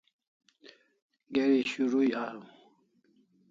[1.33, 2.39] Geri shurui aw